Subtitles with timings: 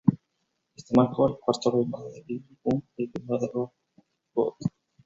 [0.75, 3.69] Esto marcó el cuarto reinado de Billy Gunn y el primero de Road
[4.33, 4.55] Dogg.